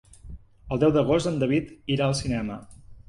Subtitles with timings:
[0.75, 1.67] El deu d'agost en David
[1.97, 2.57] irà al cinema.